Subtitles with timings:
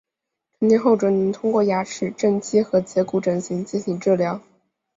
[0.59, 4.41] 成年后只能通过牙齿正畸和截骨整形进行治疗。